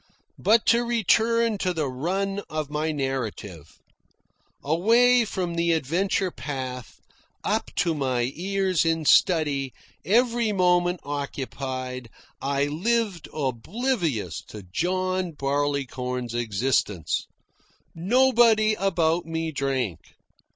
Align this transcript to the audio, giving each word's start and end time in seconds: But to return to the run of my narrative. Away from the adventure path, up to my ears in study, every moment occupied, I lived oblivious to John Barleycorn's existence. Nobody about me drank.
But 0.39 0.65
to 0.65 0.83
return 0.83 1.59
to 1.59 1.75
the 1.75 1.87
run 1.87 2.41
of 2.49 2.71
my 2.71 2.91
narrative. 2.91 3.77
Away 4.63 5.25
from 5.25 5.53
the 5.53 5.73
adventure 5.73 6.31
path, 6.31 6.97
up 7.43 7.69
to 7.75 7.93
my 7.93 8.31
ears 8.33 8.83
in 8.83 9.05
study, 9.05 9.73
every 10.03 10.51
moment 10.53 11.01
occupied, 11.03 12.09
I 12.41 12.65
lived 12.65 13.29
oblivious 13.31 14.41
to 14.47 14.63
John 14.63 15.33
Barleycorn's 15.33 16.33
existence. 16.33 17.27
Nobody 17.93 18.73
about 18.73 19.27
me 19.27 19.51
drank. 19.51 19.99